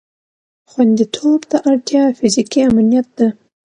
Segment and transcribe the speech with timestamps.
[0.69, 3.27] خوندیتوب ته اړتیا فیزیکي امنیت ده.